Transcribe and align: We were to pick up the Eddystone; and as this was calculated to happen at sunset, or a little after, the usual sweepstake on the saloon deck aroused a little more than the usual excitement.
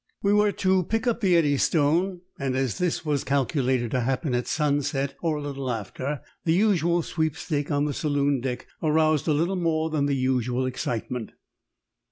We 0.23 0.33
were 0.33 0.51
to 0.53 0.81
pick 0.85 1.05
up 1.05 1.21
the 1.21 1.37
Eddystone; 1.37 2.21
and 2.39 2.57
as 2.57 2.79
this 2.79 3.05
was 3.05 3.23
calculated 3.23 3.91
to 3.91 3.99
happen 3.99 4.33
at 4.33 4.47
sunset, 4.47 5.13
or 5.21 5.37
a 5.37 5.41
little 5.43 5.69
after, 5.69 6.21
the 6.43 6.53
usual 6.53 7.03
sweepstake 7.03 7.69
on 7.69 7.85
the 7.85 7.93
saloon 7.93 8.39
deck 8.41 8.65
aroused 8.81 9.27
a 9.27 9.31
little 9.33 9.55
more 9.55 9.91
than 9.91 10.07
the 10.07 10.15
usual 10.17 10.65
excitement. 10.65 11.33